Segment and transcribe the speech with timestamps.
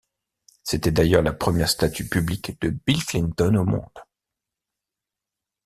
[0.63, 4.01] C’était d’ailleurs la première statue publique de Bill Clinton au monde.